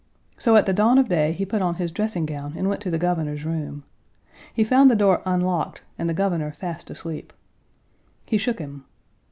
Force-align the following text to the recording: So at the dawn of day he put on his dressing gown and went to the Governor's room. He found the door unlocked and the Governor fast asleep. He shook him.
So 0.39 0.55
at 0.55 0.65
the 0.65 0.73
dawn 0.73 0.97
of 0.97 1.09
day 1.09 1.31
he 1.31 1.45
put 1.45 1.61
on 1.61 1.75
his 1.75 1.91
dressing 1.91 2.25
gown 2.25 2.55
and 2.57 2.67
went 2.67 2.81
to 2.81 2.89
the 2.89 2.97
Governor's 2.97 3.45
room. 3.45 3.83
He 4.51 4.63
found 4.63 4.89
the 4.89 4.95
door 4.95 5.21
unlocked 5.27 5.83
and 5.95 6.09
the 6.09 6.13
Governor 6.15 6.53
fast 6.53 6.89
asleep. 6.89 7.31
He 8.25 8.39
shook 8.39 8.57
him. 8.57 8.85